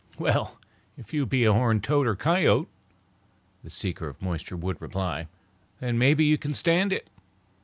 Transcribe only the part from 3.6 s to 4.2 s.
the seeker of